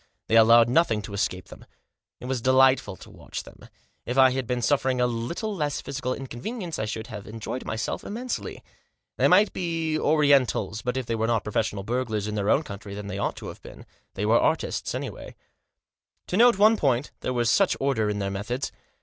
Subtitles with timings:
[0.29, 1.63] They allowed nothing to escape them.
[2.19, 3.69] It was delightful to watch them.
[4.03, 8.03] If I had been suffering a little less physical inconvenience I should have enjoyed myself
[8.03, 8.63] immensely.
[9.19, 12.95] They might be Orientals; but if they were not professional burglars in their own country
[12.95, 13.85] then they ought to have been.
[14.15, 15.35] They were artists any way.
[16.29, 18.71] To note one point— there was such order in their methods.